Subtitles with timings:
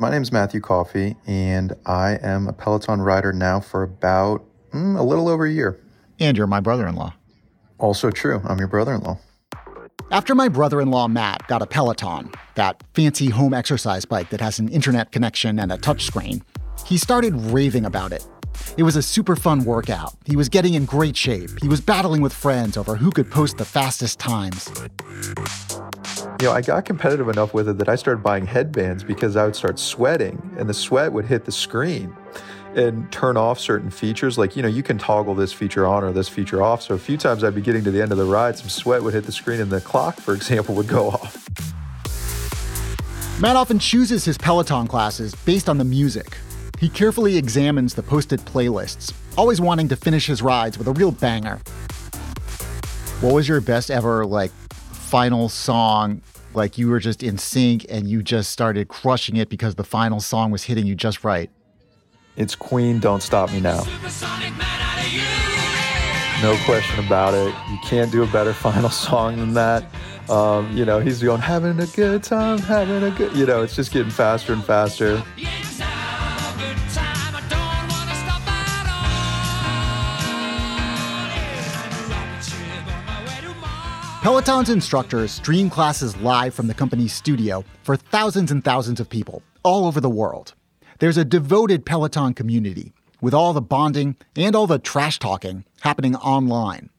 [0.00, 4.96] My name is Matthew Coffey, and I am a Peloton rider now for about mm,
[4.96, 5.80] a little over a year.
[6.20, 7.14] And you're my brother in law.
[7.78, 8.40] Also true.
[8.44, 9.18] I'm your brother in law.
[10.12, 14.40] After my brother in law Matt got a Peloton, that fancy home exercise bike that
[14.40, 16.42] has an internet connection and a touchscreen,
[16.86, 18.24] he started raving about it.
[18.76, 20.14] It was a super fun workout.
[20.26, 21.50] He was getting in great shape.
[21.60, 24.70] He was battling with friends over who could post the fastest times.
[26.40, 29.44] You know, I got competitive enough with it that I started buying headbands because I
[29.44, 32.16] would start sweating and the sweat would hit the screen
[32.76, 34.38] and turn off certain features.
[34.38, 36.80] Like, you know, you can toggle this feature on or this feature off.
[36.80, 39.02] So a few times I'd be getting to the end of the ride, some sweat
[39.02, 41.44] would hit the screen and the clock, for example, would go off.
[43.40, 46.38] Matt often chooses his Peloton classes based on the music.
[46.78, 51.10] He carefully examines the posted playlists, always wanting to finish his rides with a real
[51.10, 51.58] banger.
[53.20, 54.52] What was your best ever, like,
[54.92, 56.22] final song?
[56.54, 60.20] Like you were just in sync and you just started crushing it because the final
[60.20, 61.50] song was hitting you just right?
[62.36, 63.84] It's Queen, Don't Stop Me Now.
[66.40, 67.52] No question about it.
[67.70, 69.84] You can't do a better final song than that.
[70.30, 73.74] Um, you know, he's going, having a good time, having a good, you know, it's
[73.74, 75.22] just getting faster and faster.
[84.28, 89.42] Peloton's instructors stream classes live from the company's studio for thousands and thousands of people
[89.62, 90.52] all over the world.
[90.98, 96.14] There's a devoted Peloton community with all the bonding and all the trash talking happening
[96.14, 96.90] online.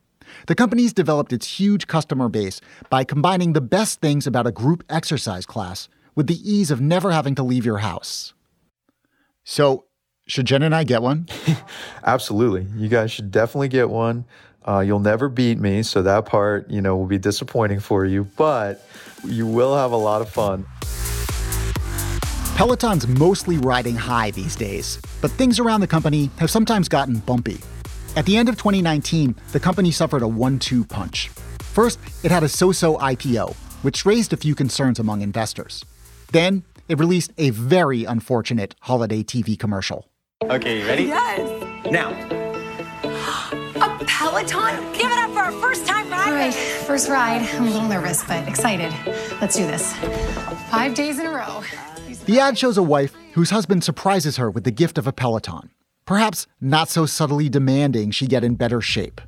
[0.47, 4.83] The company's developed its huge customer base by combining the best things about a group
[4.89, 8.33] exercise class with the ease of never having to leave your house.
[9.43, 9.85] So,
[10.25, 11.27] should Jen and I get one?
[12.03, 12.65] Absolutely.
[12.75, 14.25] You guys should definitely get one.
[14.67, 18.25] Uh, you'll never beat me, so that part, you know, will be disappointing for you,
[18.37, 18.85] but
[19.25, 20.65] you will have a lot of fun.
[22.55, 27.57] Peloton's mostly riding high these days, but things around the company have sometimes gotten bumpy.
[28.17, 31.29] At the end of 2019, the company suffered a one two punch.
[31.61, 35.85] First, it had a so so IPO, which raised a few concerns among investors.
[36.33, 40.09] Then, it released a very unfortunate holiday TV commercial.
[40.43, 41.03] Okay, you ready?
[41.03, 41.85] Yes.
[41.91, 42.38] Now.
[43.81, 44.91] A Peloton?
[44.93, 46.27] Give it up for our first time ride.
[46.27, 47.41] All right, first ride.
[47.53, 48.93] I'm a little nervous, but excited.
[49.39, 49.93] Let's do this.
[50.69, 51.63] Five days in a row.
[52.25, 55.69] The ad shows a wife whose husband surprises her with the gift of a Peloton.
[56.05, 59.21] Perhaps not so subtly demanding she get in better shape.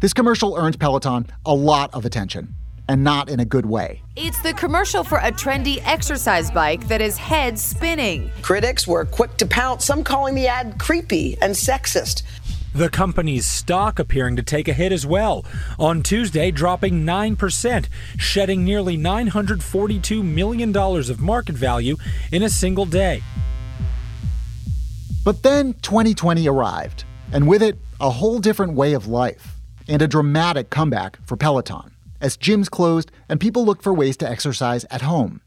[0.00, 2.54] This commercial earns Peloton a lot of attention,
[2.88, 4.02] and not in a good way.
[4.16, 8.30] It's the commercial for a trendy exercise bike that is head spinning.
[8.42, 12.22] Critics were quick to pounce, some calling the ad creepy and sexist.
[12.74, 15.44] The company's stock appearing to take a hit as well.
[15.78, 21.96] On Tuesday, dropping 9%, shedding nearly $942 million of market value
[22.30, 23.22] in a single day.
[25.22, 29.56] But then 2020 arrived, and with it, a whole different way of life,
[29.86, 34.28] and a dramatic comeback for Peloton, as gyms closed and people looked for ways to
[34.28, 35.42] exercise at home.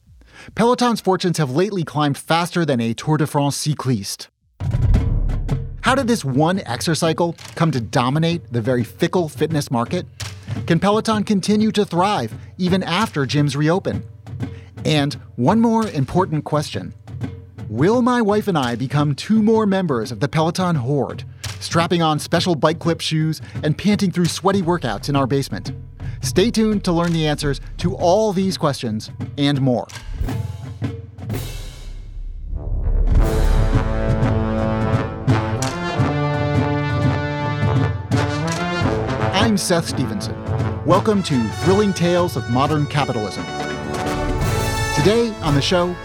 [0.53, 4.27] Peloton's fortunes have lately climbed faster than a Tour de France cycliste.
[5.85, 10.07] How did this one exercycle come to dominate the very fickle fitness market?
[10.65, 14.03] Can Peloton continue to thrive even after gyms reopen?
[14.83, 16.95] And one more important question
[17.69, 21.23] Will my wife and I become two more members of the Peloton horde,
[21.59, 25.71] strapping on special bike clip shoes and panting through sweaty workouts in our basement?
[26.21, 29.85] Stay tuned to learn the answers to all these questions and more.
[39.45, 40.35] I'm Seth Stevenson.
[40.87, 43.43] Welcome to Thrilling Tales of Modern Capitalism.
[44.95, 45.95] Today on the show,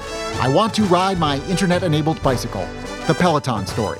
[0.42, 2.68] I want to ride my internet enabled bicycle,
[3.06, 3.98] the Peloton story.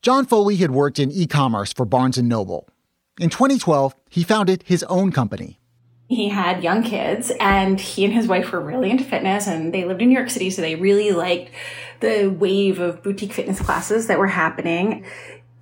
[0.00, 2.66] John Foley had worked in e commerce for Barnes Noble.
[3.20, 5.58] In 2012, he founded his own company,
[6.08, 9.84] he had young kids and he and his wife were really into fitness and they
[9.84, 11.50] lived in New York City so they really liked
[12.00, 15.04] the wave of boutique fitness classes that were happening.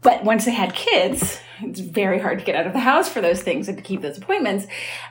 [0.00, 3.20] But once they had kids, it's very hard to get out of the house for
[3.20, 4.66] those things and to keep those appointments.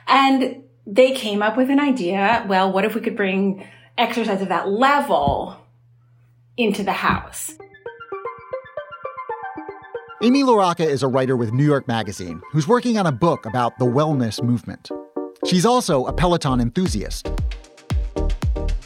[0.06, 2.44] And they came up with an idea.
[2.46, 5.56] Well, what if we could bring exercise of that level
[6.58, 7.52] into the house?
[10.22, 13.78] Amy LaRocca is a writer with New York Magazine who's working on a book about
[13.78, 14.90] the wellness movement.
[15.44, 17.28] She's also a Peloton enthusiast.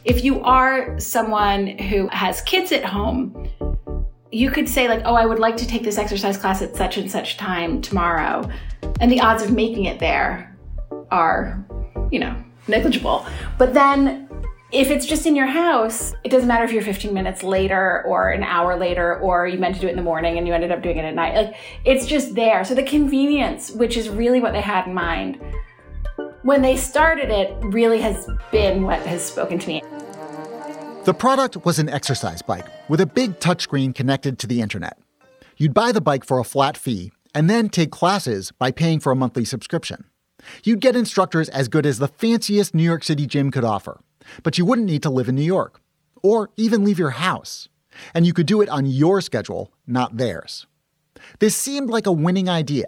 [0.05, 3.51] If you are someone who has kids at home,
[4.33, 6.97] you could say, like, oh, I would like to take this exercise class at such
[6.97, 8.49] and such time tomorrow.
[9.01, 10.57] And the odds of making it there
[11.11, 11.63] are,
[12.11, 12.35] you know,
[12.69, 13.27] negligible.
[13.59, 14.29] But then
[14.73, 18.31] if it's just in your house, it doesn't matter if you're 15 minutes later or
[18.31, 20.73] an hour later or you meant to do it in the morning and you ended
[20.73, 21.35] up doing it at night.
[21.35, 21.55] Like
[21.85, 22.65] it's just there.
[22.65, 25.39] So the convenience, which is really what they had in mind
[26.47, 29.83] when they started it, really has been what has spoken to me.
[31.05, 34.99] The product was an exercise bike with a big touchscreen connected to the internet.
[35.59, 39.13] You'd buy the bike for a flat fee and then take classes by paying for
[39.13, 40.05] a monthly subscription.
[40.65, 44.01] You'd get instructors as good as the fanciest New York City gym could offer
[44.43, 45.81] but you wouldn't need to live in New York
[46.23, 47.69] or even leave your house.
[48.15, 50.67] And you could do it on your schedule, not theirs.
[51.39, 52.87] This seemed like a winning idea,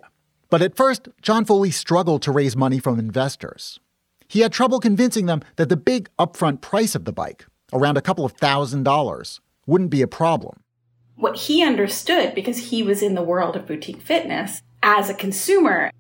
[0.51, 3.81] but at first, John Foley struggled to raise money from investors.
[4.29, 8.03] He had trouble convincing them that the big upfront price of the bike, around a
[8.03, 10.61] couple of thousand dollars, wouldn't be a problem.
[11.17, 15.91] What he understood, because he was in the world of boutique fitness as a consumer,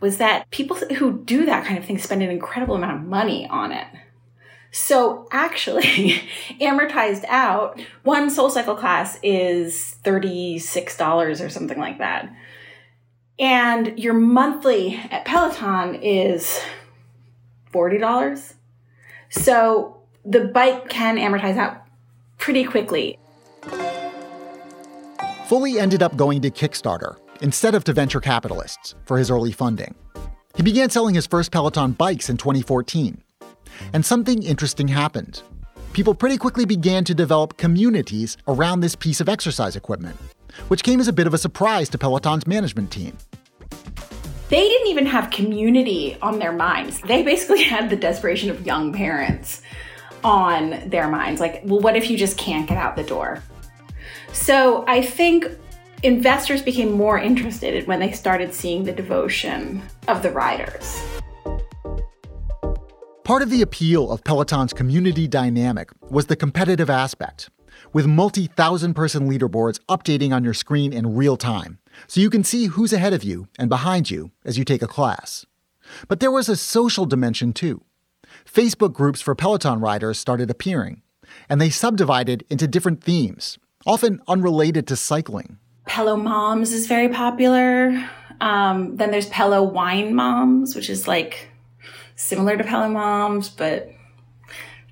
[0.00, 3.46] was that people who do that kind of thing spend an incredible amount of money
[3.48, 3.86] on it.
[4.70, 5.82] So actually,
[6.60, 12.30] amortized out, one soul cycle class is $36 or something like that.
[13.38, 16.60] And your monthly at Peloton is
[17.72, 18.54] $40.
[19.30, 21.82] So the bike can amortize out
[22.38, 23.18] pretty quickly.
[25.46, 29.94] Foley ended up going to Kickstarter instead of to venture capitalists for his early funding.
[30.56, 33.22] He began selling his first Peloton bikes in 2014
[33.92, 35.42] and something interesting happened.
[35.92, 40.16] People pretty quickly began to develop communities around this piece of exercise equipment,
[40.68, 43.16] which came as a bit of a surprise to Peloton's management team.
[44.48, 47.00] They didn't even have community on their minds.
[47.00, 49.62] They basically had the desperation of young parents
[50.22, 51.40] on their minds.
[51.40, 53.42] Like, well, what if you just can't get out the door?
[54.32, 55.46] So I think
[56.02, 61.02] investors became more interested when they started seeing the devotion of the riders.
[63.24, 67.48] Part of the appeal of Peloton's community dynamic was the competitive aspect,
[67.94, 72.44] with multi thousand person leaderboards updating on your screen in real time, so you can
[72.44, 75.46] see who's ahead of you and behind you as you take a class.
[76.08, 77.82] But there was a social dimension too.
[78.44, 81.00] Facebook groups for Peloton riders started appearing,
[81.48, 85.58] and they subdivided into different themes, often unrelated to cycling.
[85.86, 88.08] Pelo Moms is very popular.
[88.40, 91.48] Um, then there's Pelo Wine Moms, which is like
[92.16, 93.90] similar to Pelo Moms, but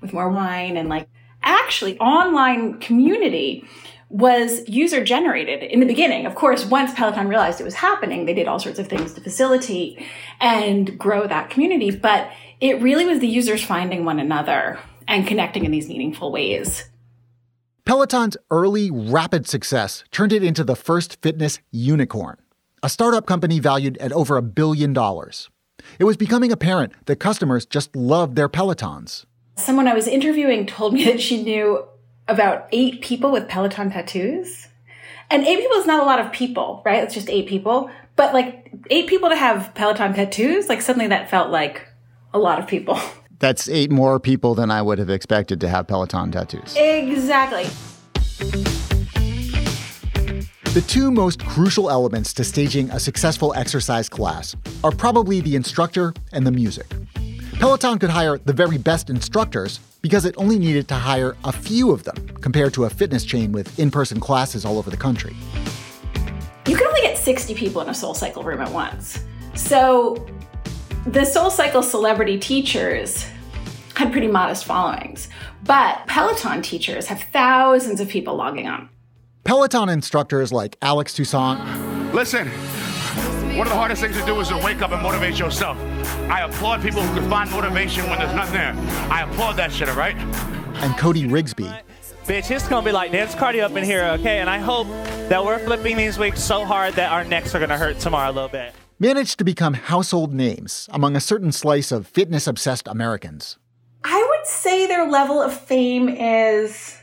[0.01, 1.07] with more wine and like
[1.43, 3.65] actually online community
[4.09, 6.27] was user generated in the beginning.
[6.27, 9.21] Of course, once Peloton realized it was happening, they did all sorts of things to
[9.21, 10.03] facilitate
[10.39, 11.89] and grow that community.
[11.89, 12.29] But
[12.61, 16.89] it really was the users finding one another and connecting in these meaningful ways.
[17.85, 22.37] Peloton's early rapid success turned it into the first fitness unicorn,
[22.81, 25.49] a startup company valued at over a billion dollars.
[25.99, 29.25] It was becoming apparent that customers just loved their Pelotons.
[29.55, 31.85] Someone I was interviewing told me that she knew
[32.27, 34.67] about eight people with Peloton tattoos.
[35.29, 37.03] And eight people is not a lot of people, right?
[37.03, 37.89] It's just eight people.
[38.15, 41.87] But like eight people to have Peloton tattoos, like suddenly that felt like
[42.33, 42.99] a lot of people.
[43.39, 46.75] That's eight more people than I would have expected to have Peloton tattoos.
[46.77, 47.65] Exactly.
[50.73, 56.13] The two most crucial elements to staging a successful exercise class are probably the instructor
[56.31, 56.87] and the music.
[57.63, 61.91] Peloton could hire the very best instructors because it only needed to hire a few
[61.91, 65.33] of them compared to a fitness chain with in person classes all over the country.
[66.67, 69.23] You can only get 60 people in a Soul Cycle room at once.
[69.55, 70.27] So
[71.05, 73.25] the Soul Cycle celebrity teachers
[73.95, 75.29] had pretty modest followings,
[75.63, 78.89] but Peloton teachers have thousands of people logging on.
[79.45, 82.13] Peloton instructors like Alex Toussaint.
[82.13, 82.51] Listen,
[83.57, 85.77] one of the hardest things to do is to wake up and motivate yourself.
[86.29, 88.73] I applaud people who can find motivation when there's nothing there.
[89.11, 90.15] I applaud that shit, all right?
[90.77, 91.81] And Cody Rigsby.
[92.25, 94.39] Bitch, it's gonna be like dance cardio up in here, okay?
[94.39, 94.87] And I hope
[95.29, 98.33] that we're flipping these weeks so hard that our necks are gonna hurt tomorrow a
[98.33, 98.73] little bit.
[98.97, 103.57] Managed to become household names among a certain slice of fitness obsessed Americans.
[104.03, 106.97] I would say their level of fame is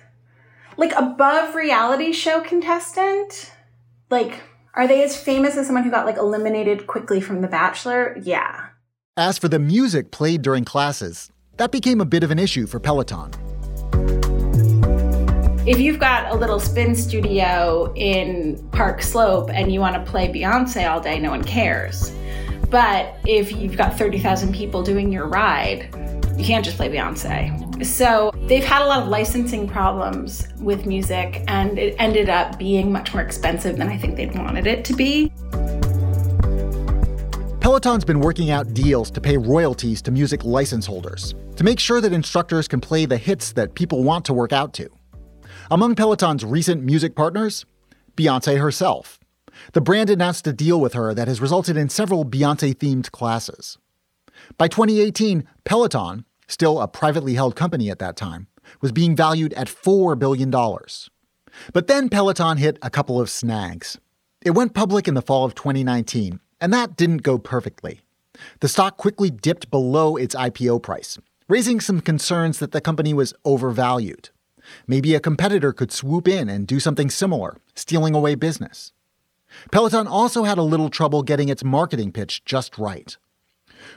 [0.76, 3.52] Like above reality show contestant?
[4.08, 4.40] Like,
[4.74, 8.16] are they as famous as someone who got like eliminated quickly from The Bachelor?
[8.22, 8.68] Yeah.
[9.16, 12.78] As for the music played during classes, that became a bit of an issue for
[12.78, 13.32] Peloton.
[15.66, 20.32] If you've got a little spin studio in Park Slope and you want to play
[20.32, 22.12] Beyonce all day, no one cares.
[22.70, 25.92] But if you've got 30,000 people doing your ride,
[26.40, 27.84] you can't just play Beyonce.
[27.84, 32.90] So they've had a lot of licensing problems with music, and it ended up being
[32.90, 35.30] much more expensive than I think they'd wanted it to be.
[37.60, 42.00] Peloton's been working out deals to pay royalties to music license holders to make sure
[42.00, 44.88] that instructors can play the hits that people want to work out to.
[45.70, 47.66] Among Peloton's recent music partners,
[48.16, 49.20] Beyonce herself.
[49.74, 53.76] The brand announced a deal with her that has resulted in several Beyonce themed classes.
[54.56, 58.46] By 2018, Peloton, still a privately held company at that time,
[58.80, 60.50] was being valued at $4 billion.
[61.72, 63.98] But then Peloton hit a couple of snags.
[64.42, 68.00] It went public in the fall of 2019, and that didn't go perfectly.
[68.60, 73.34] The stock quickly dipped below its IPO price, raising some concerns that the company was
[73.44, 74.30] overvalued.
[74.86, 78.92] Maybe a competitor could swoop in and do something similar, stealing away business.
[79.72, 83.16] Peloton also had a little trouble getting its marketing pitch just right.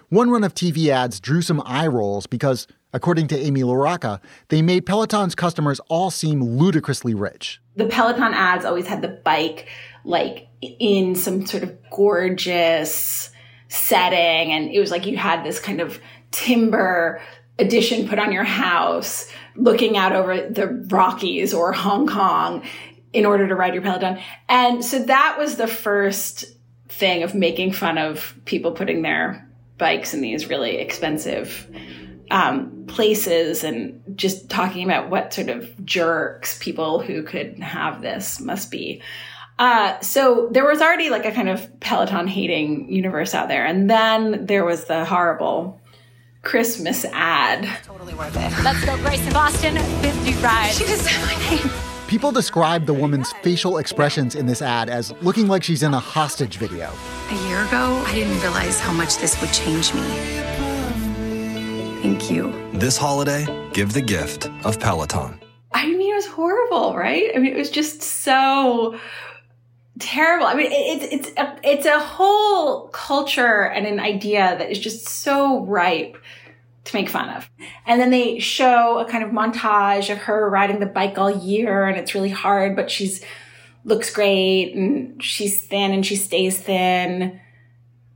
[0.10, 4.20] One run of TV ads drew some eye rolls because, according to Amy LaRocca,
[4.50, 7.62] they made Peloton's customers all seem ludicrously rich.
[7.76, 9.68] The Peloton ads always had the bike
[10.06, 13.30] like in some sort of gorgeous
[13.68, 16.00] setting, and it was like you had this kind of
[16.32, 17.22] timber
[17.60, 22.64] addition put on your house looking out over the Rockies or Hong Kong
[23.14, 24.20] in order to ride your Peloton.
[24.50, 26.46] And so that was the first
[26.90, 31.68] thing of making fun of people putting their bikes in these really expensive
[32.32, 38.40] um, places and just talking about what sort of jerks people who could have this
[38.40, 39.02] must be.
[39.60, 43.66] Uh, so there was already like a kind of Peloton hating universe out there.
[43.66, 45.80] And then there was the horrible
[46.42, 47.68] Christmas ad.
[47.84, 48.64] Totally worth it.
[48.64, 49.78] Let's go, Grace in Boston.
[49.78, 50.72] 50 ride.
[50.74, 51.93] She just said my name.
[52.14, 56.00] People describe the woman's facial expressions in this ad as looking like she's in a
[56.00, 56.94] hostage video.
[57.32, 60.02] A year ago, I didn't realize how much this would change me.
[62.04, 62.54] Thank you.
[62.74, 65.40] This holiday, give the gift of Peloton.
[65.72, 67.32] I mean, it was horrible, right?
[67.36, 69.00] I mean, it was just so
[69.98, 70.46] terrible.
[70.46, 75.10] I mean, it's it's a, it's a whole culture and an idea that is just
[75.10, 76.16] so ripe
[76.86, 77.50] to make fun of.
[77.86, 81.86] And then they show a kind of montage of her riding the bike all year,
[81.86, 83.24] and it's really hard, but she's
[83.86, 87.40] looks great and she's thin and she stays thin.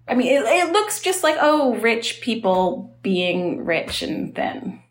[0.08, 4.82] I mean, it, it looks just like oh, rich people being rich and thin.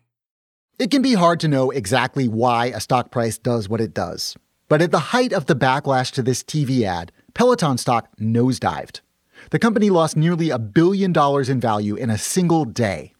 [0.77, 4.35] It can be hard to know exactly why a stock price does what it does.
[4.69, 9.01] But at the height of the backlash to this TV ad, Peloton stock nosedived.
[9.49, 13.13] The company lost nearly a billion dollars in value in a single day.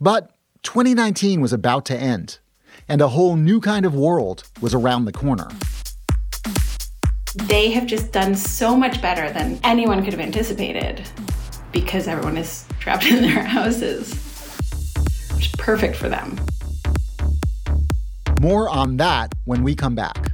[0.00, 0.30] But
[0.62, 2.38] 2019 was about to end,
[2.88, 5.48] and a whole new kind of world was around the corner.
[7.34, 11.02] They have just done so much better than anyone could have anticipated
[11.72, 14.12] because everyone is trapped in their houses,
[15.34, 16.38] which is perfect for them.
[18.40, 20.33] More on that when we come back.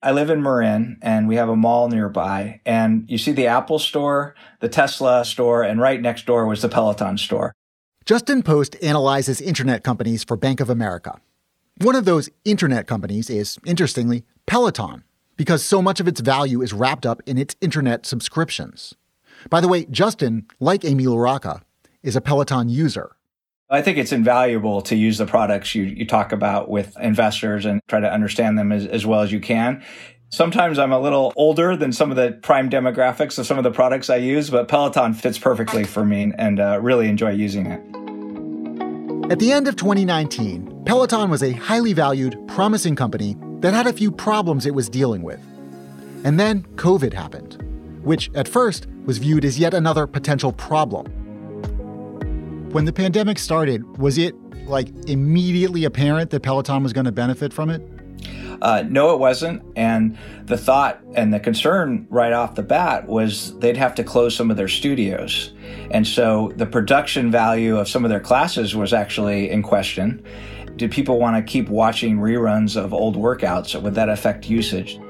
[0.00, 3.80] I live in Marin and we have a mall nearby and you see the Apple
[3.80, 7.52] store, the Tesla store, and right next door was the Peloton store.
[8.04, 11.20] Justin Post analyzes internet companies for Bank of America.
[11.82, 15.04] One of those internet companies is, interestingly, Peloton,
[15.36, 18.94] because so much of its value is wrapped up in its internet subscriptions.
[19.50, 21.62] By the way, Justin, like Amy LaRocca,
[22.02, 23.16] is a Peloton user.
[23.70, 27.82] I think it's invaluable to use the products you, you talk about with investors and
[27.86, 29.84] try to understand them as, as well as you can.
[30.30, 33.70] Sometimes I'm a little older than some of the prime demographics of some of the
[33.70, 37.80] products I use, but Peloton fits perfectly for me and uh, really enjoy using it.
[39.30, 43.92] At the end of 2019, Peloton was a highly valued, promising company that had a
[43.92, 45.40] few problems it was dealing with.
[46.24, 47.62] And then COVID happened,
[48.02, 51.27] which at first was viewed as yet another potential problem.
[52.72, 54.34] When the pandemic started, was it
[54.66, 57.80] like immediately apparent that Peloton was going to benefit from it?
[58.60, 59.62] Uh, no, it wasn't.
[59.74, 64.36] And the thought and the concern right off the bat was they'd have to close
[64.36, 65.52] some of their studios.
[65.90, 70.22] And so the production value of some of their classes was actually in question.
[70.76, 73.80] Did people want to keep watching reruns of old workouts?
[73.80, 75.00] Would that affect usage?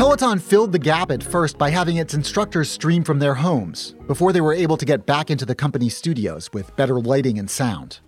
[0.00, 4.32] Peloton filled the gap at first by having its instructors stream from their homes before
[4.32, 8.00] they were able to get back into the company's studios with better lighting and sound.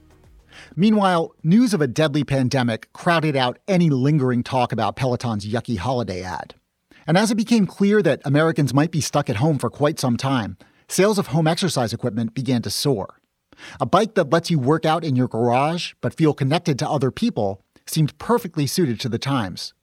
[0.75, 6.23] Meanwhile, news of a deadly pandemic crowded out any lingering talk about Peloton's yucky holiday
[6.23, 6.55] ad.
[7.07, 10.17] And as it became clear that Americans might be stuck at home for quite some
[10.17, 10.57] time,
[10.89, 13.21] sales of home exercise equipment began to soar.
[13.83, 17.11] A bike that lets you work out in your garage but feel connected to other
[17.11, 19.75] people seemed perfectly suited to the times.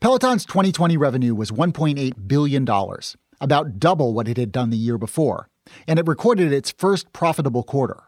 [0.00, 2.68] Peloton's 2020 revenue was $1.8 billion,
[3.40, 5.48] about double what it had done the year before,
[5.86, 8.04] and it recorded its first profitable quarter.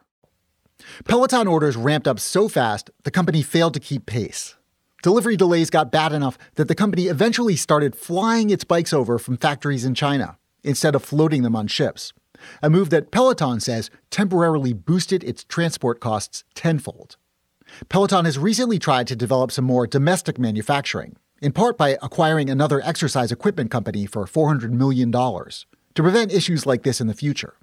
[1.04, 4.56] Peloton orders ramped up so fast, the company failed to keep pace.
[5.02, 9.37] Delivery delays got bad enough that the company eventually started flying its bikes over from
[9.37, 12.12] factories in China instead of floating them on ships,
[12.62, 17.16] a move that Peloton says temporarily boosted its transport costs tenfold.
[17.88, 22.81] Peloton has recently tried to develop some more domestic manufacturing, in part by acquiring another
[22.83, 27.55] exercise equipment company for $400 million to prevent issues like this in the future.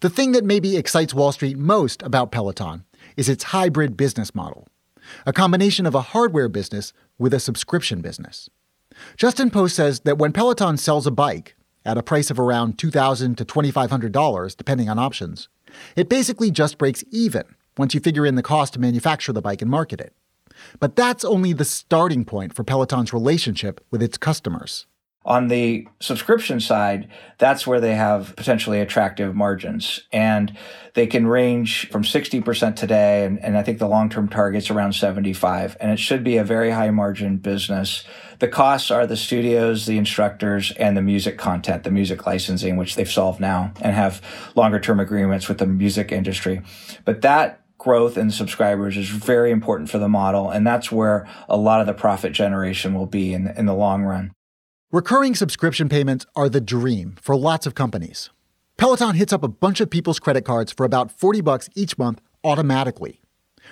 [0.00, 2.84] The thing that maybe excites Wall Street most about Peloton
[3.16, 4.68] is its hybrid business model,
[5.26, 8.48] a combination of a hardware business with a subscription business.
[9.16, 13.36] Justin Post says that when Peloton sells a bike at a price of around $2,000
[13.36, 15.48] to $2,500, depending on options,
[15.96, 17.44] it basically just breaks even
[17.78, 20.14] once you figure in the cost to manufacture the bike and market it.
[20.80, 24.86] But that's only the starting point for Peloton's relationship with its customers.
[25.24, 30.00] On the subscription side, that's where they have potentially attractive margins.
[30.12, 30.56] And
[30.94, 34.94] they can range from 60% today, and, and I think the long term target's around
[34.94, 35.76] 75.
[35.80, 38.04] And it should be a very high margin business.
[38.40, 42.96] The costs are the studios, the instructors, and the music content, the music licensing, which
[42.96, 44.20] they've solved now and have
[44.56, 46.62] longer term agreements with the music industry.
[47.04, 50.48] But that growth in subscribers is very important for the model.
[50.48, 54.04] And that's where a lot of the profit generation will be in, in the long
[54.04, 54.32] run.
[54.92, 58.30] Recurring subscription payments are the dream for lots of companies.
[58.76, 62.20] Peloton hits up a bunch of people's credit cards for about 40 bucks each month
[62.44, 63.20] automatically.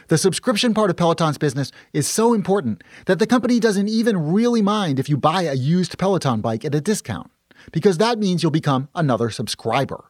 [0.08, 4.62] The subscription part of Peloton's business is so important that the company doesn't even really
[4.62, 7.30] mind if you buy a used Peloton bike at a discount,
[7.70, 10.09] because that means you'll become another subscriber.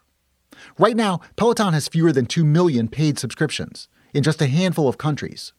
[0.78, 4.98] Right now, Peloton has fewer than 2 million paid subscriptions in just a handful of
[4.98, 5.52] countries.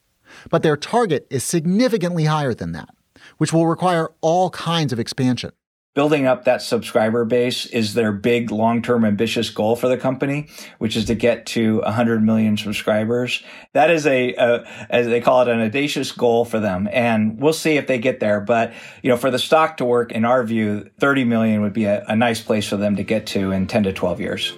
[0.49, 2.89] But their target is significantly higher than that
[3.37, 5.51] which will require all kinds of expansion.
[5.93, 10.95] Building up that subscriber base is their big long-term ambitious goal for the company, which
[10.95, 13.43] is to get to 100 million subscribers.
[13.73, 16.87] That is a, a, as they call it, an audacious goal for them.
[16.93, 18.39] And we'll see if they get there.
[18.39, 21.83] But, you know, for the stock to work, in our view, 30 million would be
[21.83, 24.53] a, a nice place for them to get to in 10 to 12 years.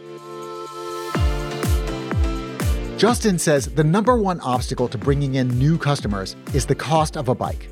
[3.03, 7.27] Justin says the number one obstacle to bringing in new customers is the cost of
[7.27, 7.67] a bike.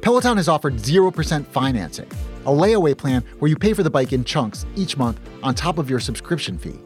[0.00, 2.08] Peloton has offered 0% financing,
[2.46, 5.76] a layaway plan where you pay for the bike in chunks each month on top
[5.76, 6.80] of your subscription fee.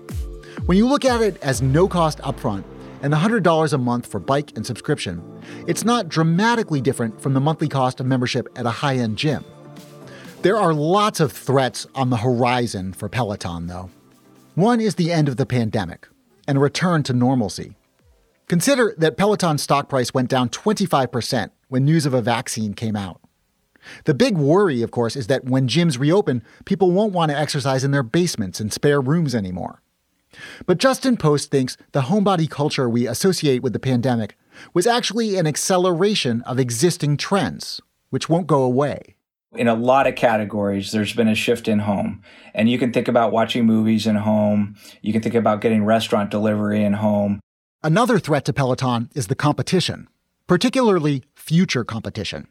[0.66, 2.64] When you look at it as no cost upfront
[3.02, 5.22] and $100 a month for bike and subscription,
[5.68, 9.44] it's not dramatically different from the monthly cost of membership at a high end gym.
[10.42, 13.88] There are lots of threats on the horizon for Peloton, though.
[14.56, 16.08] One is the end of the pandemic
[16.48, 17.76] and a return to normalcy.
[18.46, 23.20] Consider that Peloton's stock price went down 25% when news of a vaccine came out.
[24.04, 27.84] The big worry, of course, is that when gyms reopen, people won't want to exercise
[27.84, 29.82] in their basements and spare rooms anymore.
[30.66, 34.36] But Justin Post thinks the homebody culture we associate with the pandemic
[34.72, 37.80] was actually an acceleration of existing trends,
[38.10, 39.16] which won't go away.
[39.52, 42.22] In a lot of categories, there's been a shift in home.
[42.52, 44.74] And you can think about watching movies in home.
[45.00, 47.40] You can think about getting restaurant delivery in home.
[47.84, 50.08] Another threat to Peloton is the competition
[50.46, 52.48] particularly future competition.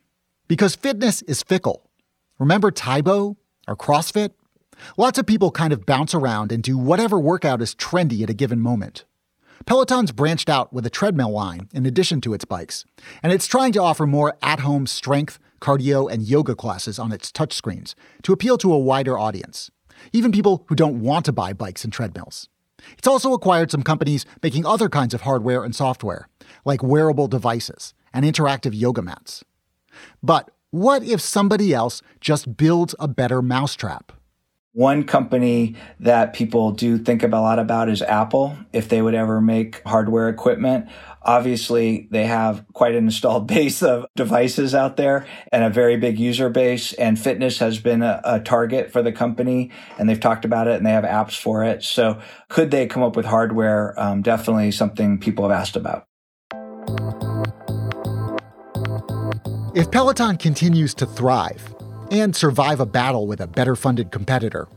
[0.48, 1.90] Because fitness is fickle.
[2.38, 4.32] Remember Tae Bo or CrossFit?
[4.96, 8.36] Lots of people kind of bounce around and do whatever workout is trendy at a
[8.36, 9.06] given moment.
[9.66, 12.86] Peloton's branched out with a treadmill line in addition to its bikes,
[13.24, 17.32] and it's trying to offer more at home strength, cardio, and yoga classes on its
[17.32, 19.72] touchscreens to appeal to a wider audience,
[20.12, 22.50] even people who don't want to buy bikes and treadmills.
[22.98, 26.28] It's also acquired some companies making other kinds of hardware and software,
[26.66, 29.44] like wearable devices and interactive yoga mats.
[30.22, 34.12] But what if somebody else just builds a better mousetrap?
[34.76, 39.40] One company that people do think a lot about is Apple, if they would ever
[39.40, 40.90] make hardware equipment.
[41.22, 46.18] Obviously, they have quite an installed base of devices out there and a very big
[46.18, 46.92] user base.
[46.94, 50.78] And fitness has been a, a, target for the company, and they've talked about it
[50.78, 51.84] and they have apps for it.
[51.84, 53.94] So, could they come up with hardware?
[54.00, 56.08] Um, definitely something people have asked about.
[59.76, 61.74] If Peloton continues to thrive,
[62.12, 64.68] and survive a battle with a better funded competitor.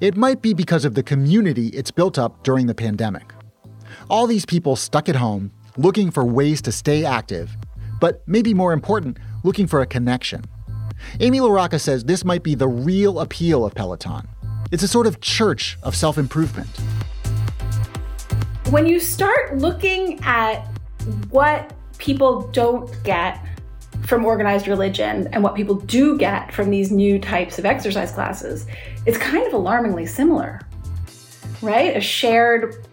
[0.00, 3.32] It might be because of the community it's built up during the pandemic.
[4.10, 7.56] All these people stuck at home, looking for ways to stay active,
[8.00, 10.44] but maybe more important, looking for a connection.
[11.20, 14.28] Amy LaRocca says this might be the real appeal of Peloton.
[14.72, 16.68] It's a sort of church of self improvement.
[18.70, 20.66] When you start looking at
[21.30, 23.44] what people don't get
[24.06, 28.66] from organized religion and what people do get from these new types of exercise classes,
[29.06, 30.60] it's kind of alarmingly similar,
[31.62, 31.96] right?
[31.96, 32.86] A shared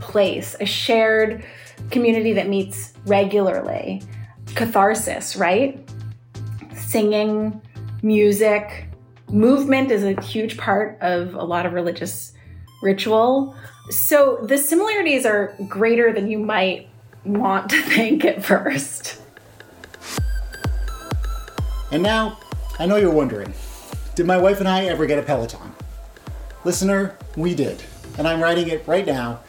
[0.00, 1.44] place, a shared
[1.90, 4.02] community that meets regularly,
[4.54, 5.86] catharsis, right?
[6.74, 7.60] Singing,
[8.02, 8.86] music,
[9.30, 12.32] movement is a huge part of a lot of religious
[12.82, 13.54] ritual.
[13.90, 16.88] So the similarities are greater than you might
[17.24, 19.20] want to think at first.
[21.94, 22.40] And now,
[22.80, 23.54] I know you're wondering
[24.16, 25.72] did my wife and I ever get a Peloton?
[26.64, 27.84] Listener, we did.
[28.18, 29.42] And I'm writing it right now,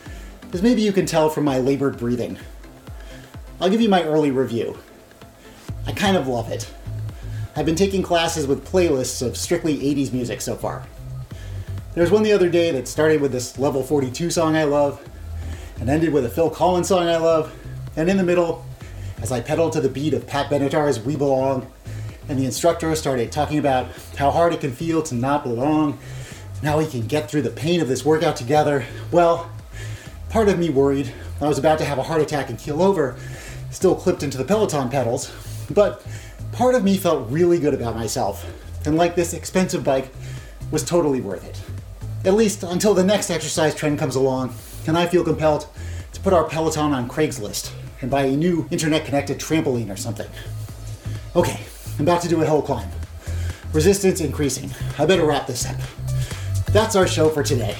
[0.54, 2.38] as maybe you can tell from my labored breathing.
[3.60, 4.78] I'll give you my early review.
[5.88, 6.72] I kind of love it.
[7.56, 10.86] I've been taking classes with playlists of strictly 80s music so far.
[11.96, 15.04] There's one the other day that started with this Level 42 song I love,
[15.80, 17.52] and ended with a Phil Collins song I love,
[17.96, 18.64] and in the middle,
[19.20, 21.72] as I pedaled to the beat of Pat Benatar's We Belong,
[22.28, 25.98] and the instructor started talking about how hard it can feel to not belong,
[26.62, 28.86] Now we can get through the pain of this workout together.
[29.12, 29.50] Well,
[30.30, 31.12] part of me worried
[31.42, 33.18] I was about to have a heart attack and keel over,
[33.70, 35.32] still clipped into the Peloton pedals,
[35.70, 36.06] but
[36.54, 38.46] part of me felt really good about myself,
[38.86, 40.10] and like this expensive bike
[40.72, 41.62] was totally worth it.
[42.26, 44.56] At least until the next exercise trend comes along,
[44.88, 45.68] and I feel compelled
[46.14, 50.30] to put our Peloton on Craigslist and buy a new internet connected trampoline or something.
[51.36, 51.60] Okay,
[51.98, 52.90] I'm about to do a hill climb.
[53.72, 54.70] Resistance increasing.
[55.00, 55.76] I better wrap this up.
[56.68, 57.76] That's our show for today.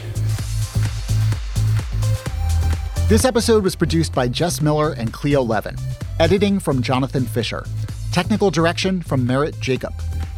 [3.10, 5.76] This episode was produced by Jess Miller and Cleo Levin.
[6.20, 7.66] Editing from Jonathan Fisher.
[8.12, 9.94] Technical direction from Merritt Jacob.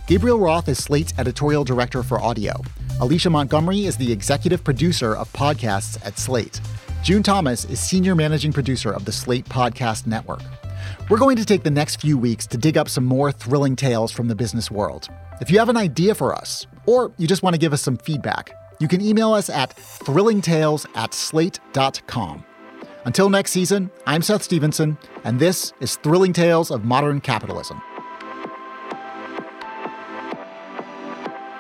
[0.07, 2.59] Gabriel Roth is Slate's editorial director for audio.
[2.99, 6.59] Alicia Montgomery is the executive producer of podcasts at Slate.
[7.03, 10.41] June Thomas is senior managing producer of the Slate Podcast Network.
[11.09, 14.11] We're going to take the next few weeks to dig up some more thrilling tales
[14.11, 15.07] from the business world.
[15.39, 17.95] If you have an idea for us, or you just want to give us some
[17.95, 22.43] feedback, you can email us at thrillingtales at slate.com.
[23.05, 27.81] Until next season, I'm Seth Stevenson, and this is Thrilling Tales of Modern Capitalism.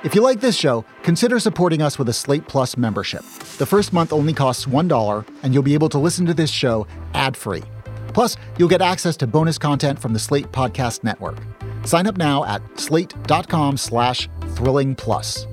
[0.03, 3.21] If you like this show, consider supporting us with a Slate Plus membership.
[3.59, 6.85] The first month only costs $1, and you'll be able to listen to this show
[7.13, 7.63] ad free.
[8.17, 11.37] Plus, you'll get access to bonus content from the Slate Podcast Network.
[11.85, 15.45] Sign up now at slate.com slash thrilling plus.